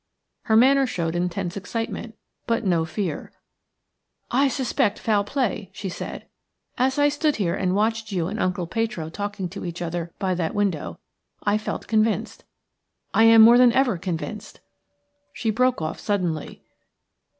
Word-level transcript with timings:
Her 0.45 0.55
manner 0.57 0.87
showed 0.87 1.15
intense 1.15 1.55
excitement, 1.55 2.15
but 2.47 2.65
no 2.65 2.85
fear. 2.85 3.31
"I 4.31 4.47
suspect 4.47 4.97
foul 4.97 5.23
play," 5.23 5.69
she 5.73 5.89
said. 5.89 6.25
"As 6.75 6.97
I 6.97 7.07
stood 7.07 7.35
here 7.35 7.53
and 7.53 7.75
watched 7.75 8.11
you 8.11 8.25
and 8.25 8.39
Uncle 8.39 8.65
Petro 8.65 9.11
talking 9.11 9.47
to 9.49 9.63
each 9.63 9.79
other 9.79 10.11
by 10.17 10.33
that 10.33 10.55
window 10.55 10.97
I 11.43 11.59
felt 11.59 11.85
convinced– 11.87 12.45
I 13.13 13.25
am 13.25 13.43
more 13.43 13.59
than 13.59 13.73
ever 13.73 13.99
convinced 13.99 14.59
—"She 15.33 15.51
broke 15.51 15.83
off 15.83 15.99
suddenly. 15.99 16.63